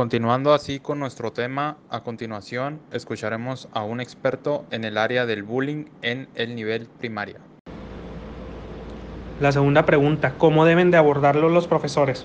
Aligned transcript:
Continuando 0.00 0.54
así 0.54 0.80
con 0.80 0.98
nuestro 0.98 1.30
tema, 1.30 1.76
a 1.90 2.00
continuación 2.00 2.80
escucharemos 2.90 3.68
a 3.74 3.84
un 3.84 4.00
experto 4.00 4.64
en 4.70 4.84
el 4.84 4.96
área 4.96 5.26
del 5.26 5.42
bullying 5.42 5.84
en 6.00 6.26
el 6.36 6.54
nivel 6.54 6.86
primaria. 6.86 7.36
La 9.40 9.52
segunda 9.52 9.84
pregunta, 9.84 10.36
¿cómo 10.38 10.64
deben 10.64 10.90
de 10.90 10.96
abordarlo 10.96 11.50
los 11.50 11.66
profesores? 11.66 12.24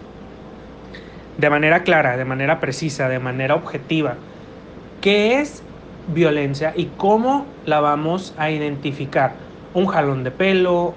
De 1.37 1.49
manera 1.49 1.83
clara, 1.83 2.15
de 2.15 2.23
manera 2.23 2.61
precisa, 2.61 3.09
de 3.09 3.19
manera 3.19 3.55
objetiva. 3.55 4.15
¿Qué 5.01 5.41
es 5.41 5.61
violencia 6.07 6.71
y 6.77 6.85
cómo 6.95 7.45
la 7.65 7.81
vamos 7.81 8.33
a 8.37 8.51
identificar? 8.51 9.33
Un 9.73 9.87
jalón 9.87 10.23
de 10.23 10.31
pelo, 10.31 10.93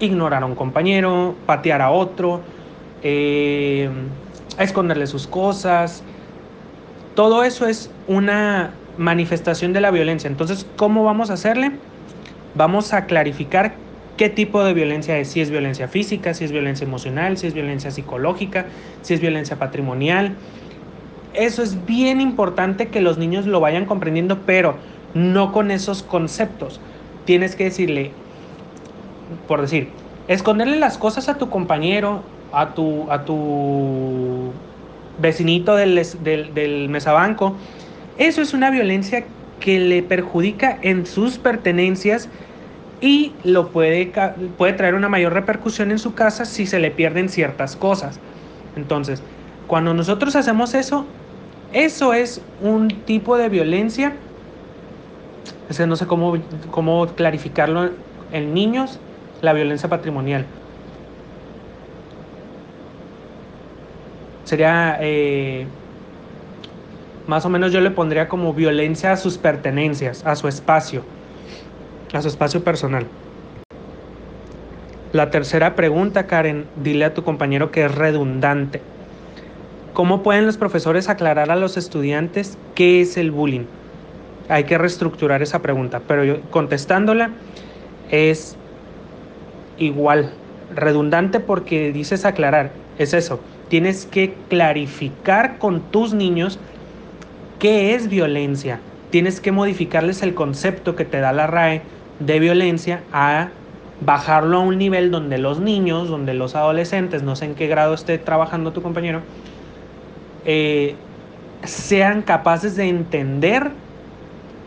ignorar 0.00 0.42
a 0.42 0.46
un 0.46 0.56
compañero, 0.56 1.36
patear 1.46 1.80
a 1.80 1.92
otro, 1.92 2.40
eh, 3.04 3.88
a 4.58 4.64
esconderle 4.64 5.06
sus 5.06 5.26
cosas. 5.26 6.02
Todo 7.14 7.44
eso 7.44 7.66
es 7.66 7.90
una 8.06 8.72
manifestación 8.98 9.72
de 9.72 9.80
la 9.80 9.90
violencia. 9.90 10.28
Entonces, 10.28 10.66
¿cómo 10.76 11.04
vamos 11.04 11.30
a 11.30 11.34
hacerle? 11.34 11.72
Vamos 12.54 12.92
a 12.92 13.06
clarificar 13.06 13.74
qué 14.16 14.28
tipo 14.28 14.64
de 14.64 14.74
violencia 14.74 15.16
es, 15.18 15.28
si 15.28 15.40
es 15.40 15.50
violencia 15.50 15.88
física, 15.88 16.34
si 16.34 16.44
es 16.44 16.52
violencia 16.52 16.84
emocional, 16.84 17.38
si 17.38 17.46
es 17.46 17.54
violencia 17.54 17.90
psicológica, 17.90 18.66
si 19.02 19.14
es 19.14 19.20
violencia 19.20 19.56
patrimonial. 19.56 20.34
Eso 21.34 21.62
es 21.62 21.86
bien 21.86 22.20
importante 22.20 22.88
que 22.88 23.00
los 23.00 23.16
niños 23.16 23.46
lo 23.46 23.60
vayan 23.60 23.86
comprendiendo, 23.86 24.40
pero 24.44 24.76
no 25.14 25.52
con 25.52 25.70
esos 25.70 26.02
conceptos. 26.02 26.80
Tienes 27.24 27.54
que 27.54 27.64
decirle, 27.64 28.10
por 29.46 29.60
decir, 29.60 29.90
esconderle 30.26 30.78
las 30.78 30.98
cosas 30.98 31.28
a 31.28 31.38
tu 31.38 31.48
compañero 31.48 32.22
a 32.52 32.74
tu, 32.74 33.10
a 33.10 33.24
tu 33.24 34.52
vecinito 35.18 35.76
del, 35.76 36.00
del, 36.22 36.88
mesabanco, 36.88 37.56
eso 38.18 38.42
es 38.42 38.54
una 38.54 38.70
violencia 38.70 39.24
que 39.60 39.78
le 39.80 40.02
perjudica 40.02 40.78
en 40.82 41.06
sus 41.06 41.38
pertenencias 41.38 42.28
y 43.00 43.32
lo 43.44 43.68
puede, 43.68 44.12
puede 44.56 44.72
traer 44.72 44.94
una 44.94 45.08
mayor 45.08 45.32
repercusión 45.32 45.90
en 45.90 45.98
su 45.98 46.14
casa 46.14 46.44
si 46.44 46.66
se 46.66 46.78
le 46.78 46.90
pierden 46.90 47.28
ciertas 47.28 47.76
cosas. 47.76 48.18
Entonces, 48.76 49.22
cuando 49.66 49.94
nosotros 49.94 50.34
hacemos 50.36 50.74
eso, 50.74 51.04
eso 51.72 52.14
es 52.14 52.40
un 52.62 52.88
tipo 53.04 53.36
de 53.36 53.48
violencia. 53.48 54.14
no 55.86 55.96
sé 55.96 56.06
cómo, 56.06 56.38
cómo 56.70 57.06
clarificarlo 57.08 57.90
en 58.32 58.54
niños, 58.54 58.98
la 59.42 59.52
violencia 59.52 59.88
patrimonial. 59.88 60.44
Sería 64.48 64.96
eh, 65.02 65.66
más 67.26 67.44
o 67.44 67.50
menos 67.50 67.70
yo 67.70 67.82
le 67.82 67.90
pondría 67.90 68.28
como 68.28 68.54
violencia 68.54 69.12
a 69.12 69.18
sus 69.18 69.36
pertenencias, 69.36 70.24
a 70.24 70.36
su 70.36 70.48
espacio, 70.48 71.04
a 72.14 72.22
su 72.22 72.28
espacio 72.28 72.64
personal. 72.64 73.04
La 75.12 75.30
tercera 75.30 75.74
pregunta, 75.74 76.26
Karen, 76.26 76.64
dile 76.74 77.04
a 77.04 77.12
tu 77.12 77.24
compañero 77.24 77.70
que 77.70 77.84
es 77.84 77.94
redundante. 77.94 78.80
¿Cómo 79.92 80.22
pueden 80.22 80.46
los 80.46 80.56
profesores 80.56 81.10
aclarar 81.10 81.50
a 81.50 81.56
los 81.56 81.76
estudiantes 81.76 82.56
qué 82.74 83.02
es 83.02 83.18
el 83.18 83.30
bullying? 83.30 83.66
Hay 84.48 84.64
que 84.64 84.78
reestructurar 84.78 85.42
esa 85.42 85.60
pregunta, 85.60 86.00
pero 86.06 86.48
contestándola 86.48 87.36
es 88.08 88.56
igual, 89.76 90.32
redundante 90.70 91.40
porque 91.40 91.92
dices 91.92 92.24
aclarar, 92.24 92.72
es 92.96 93.12
eso, 93.12 93.44
tienes 93.68 94.06
que 94.06 94.34
clarificar 94.48 95.58
con 95.58 95.80
tus 95.90 96.14
niños 96.14 96.58
qué 97.58 97.94
es 97.94 98.08
violencia. 98.08 98.80
Tienes 99.10 99.40
que 99.40 99.52
modificarles 99.52 100.22
el 100.22 100.34
concepto 100.34 100.96
que 100.96 101.04
te 101.04 101.20
da 101.20 101.32
la 101.32 101.46
RAE 101.46 101.82
de 102.20 102.38
violencia 102.40 103.02
a 103.12 103.48
bajarlo 104.00 104.58
a 104.58 104.60
un 104.60 104.78
nivel 104.78 105.10
donde 105.10 105.38
los 105.38 105.60
niños, 105.60 106.08
donde 106.08 106.34
los 106.34 106.54
adolescentes, 106.54 107.22
no 107.22 107.36
sé 107.36 107.46
en 107.46 107.54
qué 107.54 107.66
grado 107.66 107.94
esté 107.94 108.18
trabajando 108.18 108.72
tu 108.72 108.82
compañero, 108.82 109.22
eh, 110.44 110.94
sean 111.64 112.22
capaces 112.22 112.76
de 112.76 112.88
entender 112.88 113.72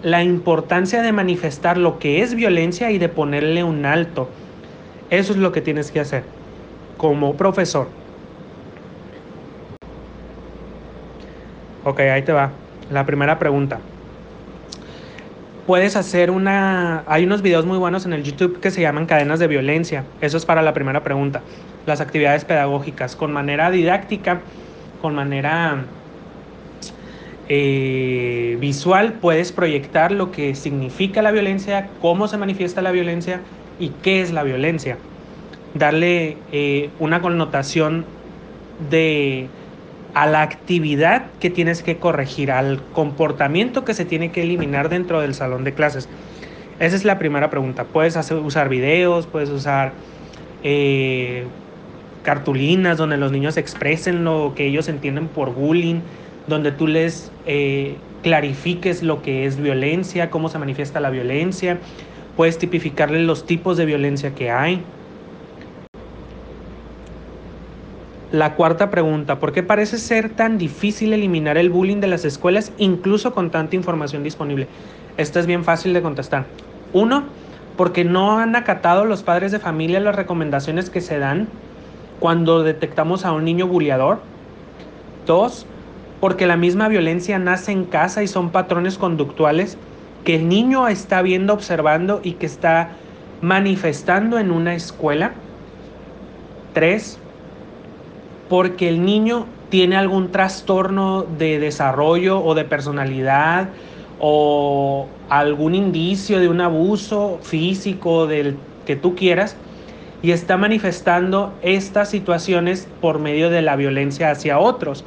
la 0.04 0.24
importancia 0.24 1.02
de 1.02 1.12
manifestar 1.12 1.78
lo 1.78 2.00
que 2.00 2.22
es 2.22 2.34
violencia 2.34 2.92
y 2.92 2.98
de 2.98 3.10
ponerle 3.10 3.64
un 3.64 3.86
alto. 3.86 4.30
Eso 5.10 5.34
es 5.34 5.40
lo 5.40 5.52
que 5.52 5.62
tienes 5.62 5.92
que 5.92 6.00
hacer 6.00 6.24
como 6.98 7.36
profesor. 7.38 8.01
Ok, 11.84 12.00
ahí 12.02 12.22
te 12.22 12.32
va. 12.32 12.52
La 12.92 13.06
primera 13.06 13.40
pregunta. 13.40 13.80
Puedes 15.66 15.96
hacer 15.96 16.30
una... 16.30 17.04
Hay 17.08 17.24
unos 17.24 17.42
videos 17.42 17.66
muy 17.66 17.78
buenos 17.78 18.06
en 18.06 18.14
el 18.14 18.24
YouTube 18.24 18.60
que 18.60 18.70
se 18.70 18.82
llaman 18.82 19.08
cadenas 19.08 19.40
de 19.40 19.48
violencia. 19.48 20.04
Eso 20.22 20.38
es 20.38 20.46
para 20.46 20.62
la 20.62 20.74
primera 20.74 21.04
pregunta. 21.04 21.42
Las 21.88 22.02
actividades 22.02 22.46
pedagógicas 22.46 23.16
con 23.16 23.32
manera 23.32 23.72
didáctica, 23.72 24.42
con 25.02 25.16
manera 25.16 25.86
eh, 27.50 28.58
visual, 28.60 29.14
puedes 29.14 29.52
proyectar 29.52 30.12
lo 30.12 30.32
que 30.32 30.54
significa 30.54 31.24
la 31.24 31.32
violencia, 31.32 31.90
cómo 32.00 32.28
se 32.28 32.38
manifiesta 32.38 32.84
la 32.84 32.92
violencia 32.92 33.42
y 33.80 33.90
qué 34.04 34.22
es 34.22 34.32
la 34.32 34.44
violencia. 34.44 34.98
Darle 35.74 36.38
eh, 36.52 36.90
una 37.00 37.22
connotación 37.22 38.06
de 38.92 39.48
a 40.14 40.28
la 40.28 40.42
actividad 40.42 41.26
que 41.40 41.50
tienes 41.50 41.84
que 41.84 41.98
corregir, 41.98 42.52
al 42.52 42.82
comportamiento 42.94 43.86
que 43.86 43.94
se 43.94 44.06
tiene 44.06 44.32
que 44.32 44.44
eliminar 44.44 44.90
dentro 44.90 45.22
del 45.22 45.34
salón 45.34 45.64
de 45.64 45.74
clases. 45.74 46.10
Esa 46.80 46.96
es 46.96 47.06
la 47.06 47.20
primera 47.20 47.50
pregunta. 47.50 47.86
Puedes 47.86 48.18
usar 48.32 48.70
videos, 48.70 49.28
puedes 49.28 49.50
usar 49.50 49.94
eh, 50.64 51.46
cartulinas 52.24 52.98
donde 52.98 53.18
los 53.18 53.32
niños 53.32 53.58
expresen 53.58 54.24
lo 54.24 54.54
que 54.56 54.66
ellos 54.66 54.88
entienden 54.90 55.28
por 55.28 55.54
bullying, 55.54 56.02
donde 56.48 56.72
tú 56.72 56.88
les 56.88 57.32
eh, 57.46 57.96
clarifiques 58.24 59.04
lo 59.04 59.22
que 59.22 59.46
es 59.46 59.58
violencia, 59.58 60.30
cómo 60.30 60.50
se 60.50 60.60
manifiesta 60.60 61.00
la 61.00 61.10
violencia. 61.10 61.78
Puedes 62.36 62.58
tipificarle 62.58 63.22
los 63.24 63.46
tipos 63.46 63.78
de 63.78 63.86
violencia 63.86 64.34
que 64.34 64.50
hay. 64.52 64.84
La 68.32 68.56
cuarta 68.56 68.90
pregunta, 68.90 69.40
¿por 69.40 69.52
qué 69.52 69.62
parece 69.62 69.98
ser 69.98 70.30
tan 70.30 70.58
difícil 70.58 71.12
eliminar 71.12 71.58
el 71.58 71.70
bullying 71.70 72.00
de 72.00 72.08
las 72.08 72.24
escuelas 72.24 72.72
incluso 72.78 73.34
con 73.34 73.52
tanta 73.52 73.76
información 73.76 74.24
disponible? 74.24 74.70
Esta 75.18 75.42
es 75.42 75.48
bien 75.48 75.66
fácil 75.66 75.92
de 75.92 76.02
contestar. 76.02 76.46
Uno, 76.94 77.26
porque 77.76 78.06
no 78.06 78.40
han 78.40 78.56
acatado 78.56 79.04
los 79.04 79.22
padres 79.22 79.52
de 79.52 79.60
familia 79.60 80.00
las 80.00 80.16
recomendaciones 80.16 80.90
que 80.90 81.02
se 81.02 81.20
dan 81.20 81.50
cuando 82.22 82.64
detectamos 82.64 83.26
a 83.26 83.34
un 83.34 83.44
niño 83.44 83.68
bulliador. 83.68 84.22
Dos, 85.26 85.66
porque 86.22 86.48
la 86.48 86.56
misma 86.56 86.88
violencia 86.88 87.38
nace 87.38 87.74
en 87.74 87.84
casa 87.84 88.24
y 88.24 88.28
son 88.28 88.52
patrones 88.52 88.98
conductuales 88.98 89.78
que 90.24 90.36
el 90.36 90.48
niño 90.48 90.88
está 90.88 91.22
viendo, 91.22 91.54
observando 91.54 92.22
y 92.24 92.34
que 92.34 92.46
está 92.46 92.92
manifestando 93.42 94.40
en 94.40 94.52
una 94.52 94.74
escuela. 94.74 95.34
Tres, 96.74 97.20
porque 98.52 98.90
el 98.90 99.06
niño 99.06 99.46
tiene 99.70 99.96
algún 99.96 100.30
trastorno 100.30 101.24
de 101.24 101.58
desarrollo 101.58 102.44
o 102.44 102.54
de 102.54 102.66
personalidad 102.66 103.70
o 104.20 105.08
algún 105.30 105.74
indicio 105.74 106.42
de 106.42 106.50
un 106.50 106.60
abuso 106.60 107.40
físico 107.42 108.28
del 108.28 108.58
que 108.86 108.98
tú 108.98 109.16
quieras 109.16 109.56
y 110.22 110.32
está 110.32 110.58
manifestando 110.58 111.54
estas 111.62 112.10
situaciones 112.10 112.90
por 113.00 113.20
medio 113.20 113.50
de 113.50 113.62
la 113.62 113.78
violencia 113.78 114.32
hacia 114.32 114.60
otros. 114.60 115.06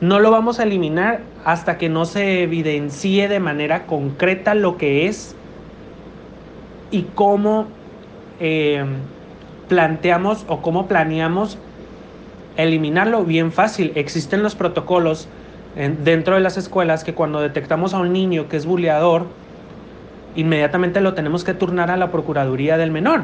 No 0.00 0.18
lo 0.18 0.32
vamos 0.32 0.58
a 0.58 0.64
eliminar 0.64 1.20
hasta 1.44 1.78
que 1.78 1.88
no 1.88 2.04
se 2.04 2.42
evidencie 2.42 3.28
de 3.28 3.38
manera 3.38 3.86
concreta 3.86 4.56
lo 4.56 4.76
que 4.76 5.06
es 5.06 5.36
y 6.90 7.02
cómo 7.14 7.68
eh, 8.40 8.84
planteamos 9.68 10.44
o 10.48 10.62
cómo 10.62 10.88
planeamos 10.88 11.56
eliminarlo 12.62 13.24
bien 13.24 13.52
fácil. 13.52 13.92
Existen 13.94 14.42
los 14.42 14.54
protocolos 14.54 15.28
dentro 16.04 16.34
de 16.34 16.40
las 16.40 16.56
escuelas 16.56 17.04
que 17.04 17.14
cuando 17.14 17.40
detectamos 17.40 17.94
a 17.94 17.98
un 17.98 18.12
niño 18.12 18.48
que 18.48 18.56
es 18.56 18.66
bulleador, 18.66 19.26
inmediatamente 20.36 21.00
lo 21.00 21.14
tenemos 21.14 21.44
que 21.44 21.54
turnar 21.54 21.90
a 21.90 21.96
la 21.96 22.10
Procuraduría 22.10 22.76
del 22.76 22.90
Menor. 22.90 23.22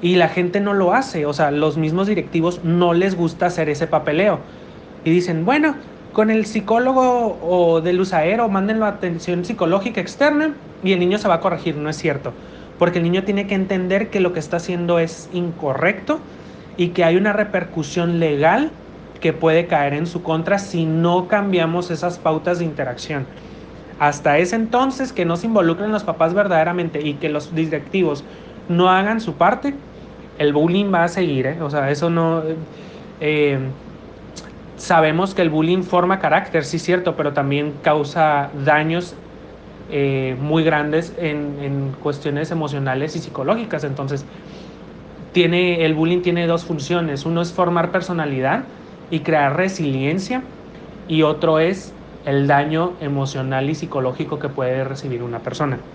Y 0.00 0.16
la 0.16 0.28
gente 0.28 0.60
no 0.60 0.74
lo 0.74 0.94
hace, 0.94 1.26
o 1.26 1.32
sea, 1.32 1.50
los 1.50 1.76
mismos 1.76 2.06
directivos 2.06 2.62
no 2.62 2.94
les 2.94 3.16
gusta 3.16 3.46
hacer 3.46 3.68
ese 3.68 3.86
papeleo. 3.86 4.38
Y 5.04 5.10
dicen, 5.10 5.44
bueno, 5.44 5.74
con 6.12 6.30
el 6.30 6.46
psicólogo 6.46 7.38
o 7.42 7.80
del 7.80 8.00
usaero, 8.00 8.48
mándenlo 8.48 8.84
a 8.84 8.88
atención 8.88 9.44
psicológica 9.44 10.00
externa 10.00 10.54
y 10.84 10.92
el 10.92 11.00
niño 11.00 11.18
se 11.18 11.28
va 11.28 11.34
a 11.34 11.40
corregir. 11.40 11.76
No 11.76 11.90
es 11.90 11.96
cierto, 11.96 12.32
porque 12.78 12.98
el 12.98 13.04
niño 13.04 13.24
tiene 13.24 13.46
que 13.46 13.54
entender 13.54 14.08
que 14.08 14.20
lo 14.20 14.32
que 14.32 14.38
está 14.38 14.58
haciendo 14.58 14.98
es 14.98 15.28
incorrecto 15.32 16.20
y 16.78 16.90
que 16.90 17.04
hay 17.04 17.16
una 17.16 17.34
repercusión 17.34 18.18
legal 18.18 18.70
que 19.20 19.34
puede 19.34 19.66
caer 19.66 19.92
en 19.92 20.06
su 20.06 20.22
contra 20.22 20.58
si 20.58 20.86
no 20.86 21.28
cambiamos 21.28 21.90
esas 21.90 22.18
pautas 22.18 22.60
de 22.60 22.64
interacción. 22.64 23.26
Hasta 23.98 24.38
ese 24.38 24.56
entonces 24.56 25.12
que 25.12 25.24
no 25.24 25.36
se 25.36 25.48
involucren 25.48 25.90
los 25.90 26.04
papás 26.04 26.32
verdaderamente 26.32 27.06
y 27.06 27.14
que 27.14 27.28
los 27.28 27.54
directivos 27.54 28.24
no 28.68 28.88
hagan 28.88 29.20
su 29.20 29.34
parte, 29.34 29.74
el 30.38 30.52
bullying 30.52 30.94
va 30.94 31.04
a 31.04 31.08
seguir. 31.08 31.46
¿eh? 31.46 31.60
O 31.60 31.68
sea, 31.68 31.90
eso 31.90 32.08
no... 32.08 32.42
Eh, 33.20 33.58
sabemos 34.76 35.34
que 35.34 35.42
el 35.42 35.50
bullying 35.50 35.82
forma 35.82 36.20
carácter, 36.20 36.64
sí 36.64 36.78
cierto, 36.78 37.16
pero 37.16 37.32
también 37.32 37.74
causa 37.82 38.50
daños 38.64 39.16
eh, 39.90 40.36
muy 40.40 40.62
grandes 40.62 41.12
en, 41.18 41.56
en, 41.60 41.92
cuestiones 42.00 42.52
emocionales 42.52 43.16
y 43.16 43.18
psicológicas. 43.18 43.82
Entonces, 43.82 44.24
tiene, 45.38 45.84
el 45.84 45.94
bullying 45.94 46.20
tiene 46.22 46.48
dos 46.48 46.64
funciones. 46.64 47.24
Uno 47.24 47.42
es 47.42 47.52
formar 47.52 47.92
personalidad 47.92 48.70
y 49.08 49.22
crear 49.22 49.56
resiliencia 49.56 50.50
y 51.06 51.22
otro 51.22 51.60
es 51.60 51.96
el 52.24 52.48
daño 52.48 52.96
emocional 53.00 53.70
y 53.70 53.76
psicológico 53.76 54.40
que 54.40 54.48
puede 54.48 54.82
recibir 54.82 55.22
una 55.22 55.44
persona. 55.44 55.86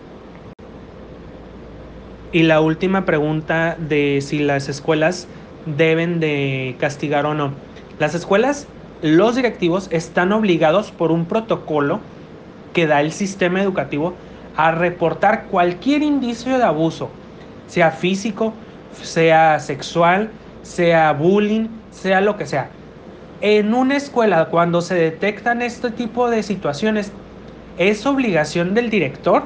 Y 2.32 2.44
la 2.44 2.62
última 2.62 3.04
pregunta 3.06 3.76
de 3.78 4.22
si 4.22 4.40
las 4.40 4.70
escuelas 4.70 5.30
deben 5.66 6.22
de 6.22 6.78
castigar 6.80 7.26
o 7.26 7.34
no. 7.34 7.60
Las 7.98 8.16
escuelas, 8.16 8.72
los 9.02 9.36
directivos 9.36 9.90
están 9.92 10.32
obligados 10.32 10.94
por 10.94 11.12
un 11.12 11.28
protocolo 11.28 12.08
que 12.72 12.88
da 12.88 13.02
el 13.02 13.12
sistema 13.12 13.62
educativo 13.62 14.20
a 14.54 14.72
reportar 14.72 15.48
cualquier 15.48 16.02
indicio 16.04 16.58
de 16.58 16.64
abuso, 16.64 17.20
sea 17.66 17.92
físico, 17.92 18.63
sea 19.02 19.60
sexual, 19.60 20.30
sea 20.62 21.12
bullying, 21.14 21.68
sea 21.92 22.22
lo 22.22 22.38
que 22.38 22.46
sea. 22.46 22.70
En 23.42 23.74
una 23.74 23.98
escuela, 23.98 24.46
cuando 24.46 24.82
se 24.82 24.96
detectan 24.96 25.62
este 25.62 25.92
tipo 25.92 26.30
de 26.30 26.44
situaciones, 26.44 27.12
es 27.78 28.06
obligación 28.06 28.74
del 28.74 28.90
director 28.90 29.44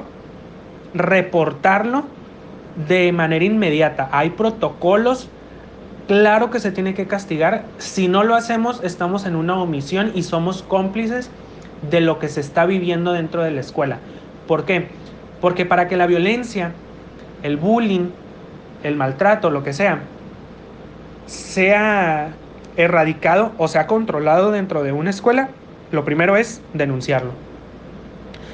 reportarlo 0.94 2.04
de 2.88 3.12
manera 3.12 3.44
inmediata. 3.44 4.08
Hay 4.12 4.30
protocolos, 4.30 5.28
claro 6.06 6.50
que 6.50 6.60
se 6.60 6.70
tiene 6.70 6.94
que 6.94 7.06
castigar. 7.06 7.64
Si 7.78 8.08
no 8.08 8.22
lo 8.22 8.34
hacemos, 8.34 8.82
estamos 8.84 9.26
en 9.26 9.36
una 9.36 9.60
omisión 9.60 10.12
y 10.14 10.22
somos 10.22 10.62
cómplices 10.62 11.30
de 11.90 12.00
lo 12.00 12.18
que 12.18 12.28
se 12.28 12.40
está 12.40 12.66
viviendo 12.66 13.12
dentro 13.12 13.42
de 13.42 13.50
la 13.50 13.60
escuela. 13.60 13.98
¿Por 14.46 14.64
qué? 14.64 14.88
Porque 15.40 15.66
para 15.66 15.88
que 15.88 15.96
la 15.96 16.06
violencia, 16.06 16.72
el 17.42 17.56
bullying, 17.56 18.10
el 18.82 18.96
maltrato, 18.96 19.50
lo 19.50 19.62
que 19.62 19.72
sea, 19.72 20.00
sea 21.26 22.32
erradicado 22.76 23.52
o 23.58 23.66
sea 23.66 23.86
controlado 23.86 24.52
dentro 24.52 24.82
de 24.82 24.92
una 24.92 25.10
escuela, 25.10 25.48
lo 25.90 26.04
primero 26.04 26.36
es 26.36 26.62
denunciarlo. 26.74 27.32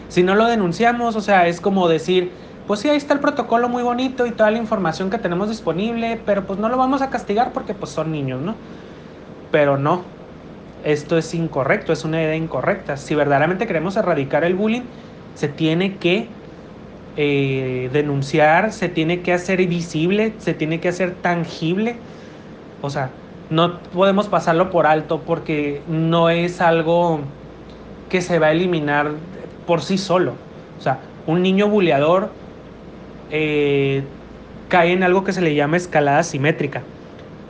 Si 0.09 0.23
no 0.23 0.35
lo 0.35 0.47
denunciamos, 0.47 1.17
o 1.17 1.21
sea, 1.21 1.47
es 1.49 1.61
como 1.61 1.89
decir, 1.89 2.31
pues 2.67 2.81
sí, 2.81 2.89
ahí 2.89 2.97
está 2.97 3.15
el 3.15 3.21
protocolo 3.21 3.69
muy 3.69 3.83
bonito 3.83 4.27
y 4.27 4.31
toda 4.31 4.51
la 4.51 4.59
información 4.59 5.11
que 5.11 5.19
tenemos 5.19 5.49
disponible, 5.49 6.21
pero 6.25 6.47
pues 6.47 6.59
no 6.59 6.69
lo 6.69 6.79
vamos 6.79 7.03
a 7.03 7.11
castigar 7.11 7.53
porque 7.53 7.75
pues 7.75 7.91
son 7.91 8.13
niños, 8.13 8.41
¿no? 8.41 8.55
Pero 9.51 9.77
no, 9.77 10.03
esto 10.85 11.19
es 11.19 11.35
incorrecto, 11.35 11.93
es 11.93 12.05
una 12.05 12.23
idea 12.23 12.37
incorrecta. 12.37 12.97
Si 12.97 13.15
verdaderamente 13.15 13.67
queremos 13.67 13.97
erradicar 13.97 14.45
el 14.45 14.55
bullying, 14.55 14.83
se 15.35 15.49
tiene 15.49 15.97
que 15.97 16.29
eh, 17.17 17.91
denunciar, 17.93 18.73
se 18.73 18.89
tiene 18.89 19.21
que 19.23 19.33
hacer 19.33 19.65
visible, 19.67 20.35
se 20.39 20.55
tiene 20.55 20.81
que 20.81 20.89
hacer 20.89 21.15
tangible. 21.15 21.97
O 22.83 22.91
sea, 22.91 23.11
no 23.51 23.79
podemos 23.81 24.29
pasarlo 24.29 24.71
por 24.71 24.87
alto 24.87 25.21
porque 25.21 25.83
no 25.89 26.31
es 26.31 26.61
algo 26.61 27.21
que 28.09 28.21
se 28.21 28.39
va 28.39 28.49
a 28.49 28.53
eliminar 28.53 29.13
por 29.67 29.83
sí 29.83 29.99
solo. 29.99 30.35
O 30.79 30.83
sea, 30.83 31.01
un 31.27 31.43
niño 31.43 31.69
buleador 31.69 32.31
eh, 33.31 34.05
cae 34.69 34.93
en 34.93 35.03
algo 35.03 35.25
que 35.25 35.33
se 35.33 35.41
le 35.41 35.55
llama 35.55 35.77
escalada 35.77 36.23
simétrica. 36.23 36.83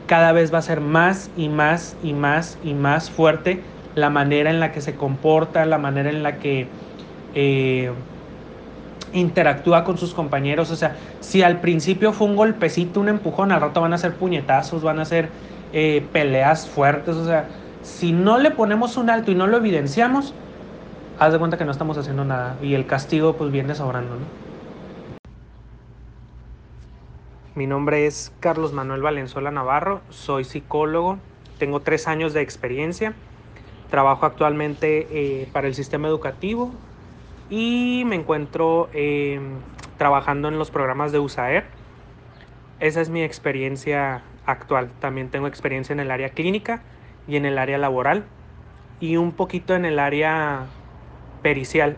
Cada 0.05 0.31
vez 0.31 0.53
va 0.53 0.59
a 0.59 0.61
ser 0.61 0.81
más 0.81 1.31
y 1.35 1.49
más 1.49 1.97
y 2.03 2.13
más 2.13 2.59
y 2.63 2.73
más 2.73 3.09
fuerte 3.09 3.63
la 3.95 4.09
manera 4.09 4.49
en 4.49 4.59
la 4.59 4.71
que 4.71 4.81
se 4.81 4.95
comporta, 4.95 5.65
la 5.65 5.77
manera 5.77 6.09
en 6.09 6.21
la 6.21 6.37
que 6.37 6.67
eh, 7.33 7.91
interactúa 9.15 9.83
con 9.83 9.97
sus 9.97 10.13
compañeros. 10.13 10.71
O 10.71 10.75
sea, 10.75 10.95
si 11.21 11.41
al 11.41 11.59
principio 11.61 12.13
fue 12.13 12.27
un 12.27 12.35
golpecito, 12.35 12.99
un 12.99 13.09
empujón, 13.09 13.51
al 13.51 13.61
rato 13.61 13.81
van 13.81 13.93
a 13.93 13.97
ser 13.97 14.15
puñetazos, 14.15 14.83
van 14.83 14.99
a 14.99 15.05
ser 15.05 15.29
eh, 15.73 16.05
peleas 16.11 16.67
fuertes. 16.67 17.15
O 17.15 17.25
sea, 17.25 17.47
si 17.81 18.11
no 18.11 18.37
le 18.37 18.51
ponemos 18.51 18.97
un 18.97 19.09
alto 19.09 19.31
y 19.31 19.35
no 19.35 19.47
lo 19.47 19.57
evidenciamos, 19.57 20.33
haz 21.19 21.33
de 21.33 21.39
cuenta 21.39 21.57
que 21.57 21.65
no 21.65 21.71
estamos 21.71 21.97
haciendo 21.97 22.25
nada 22.25 22.57
y 22.61 22.73
el 22.73 22.85
castigo 22.85 23.33
pues 23.33 23.51
viene 23.51 23.73
sobrando, 23.75 24.15
¿no? 24.15 24.45
Mi 27.55 27.67
nombre 27.67 28.05
es 28.05 28.33
Carlos 28.41 28.73
Manuel 28.73 29.01
Valenzuela 29.01 29.49
Navarro, 29.49 30.01
soy 30.09 30.43
psicólogo, 30.43 31.19
tengo 31.57 31.79
tres 31.79 32.05
años 32.05 32.33
de 32.33 32.41
experiencia, 32.41 33.13
trabajo 33.89 34.25
actualmente 34.25 35.07
eh, 35.09 35.47
para 35.53 35.67
el 35.67 35.73
sistema 35.73 36.09
educativo 36.09 36.71
y 37.49 38.03
me 38.05 38.15
encuentro 38.15 38.89
eh, 38.93 39.39
trabajando 39.97 40.47
en 40.47 40.57
los 40.57 40.71
programas 40.71 41.11
de 41.11 41.19
USAER. 41.19 41.65
Esa 42.79 43.01
es 43.01 43.09
mi 43.09 43.23
experiencia 43.23 44.23
actual. 44.45 44.89
También 44.99 45.29
tengo 45.29 45.47
experiencia 45.47 45.93
en 45.93 45.99
el 45.99 46.11
área 46.11 46.29
clínica 46.29 46.81
y 47.27 47.37
en 47.37 47.45
el 47.45 47.57
área 47.57 47.77
laboral 47.77 48.25
y 48.99 49.17
un 49.17 49.31
poquito 49.31 49.75
en 49.75 49.85
el 49.85 49.99
área 49.99 50.65
pericial 51.41 51.97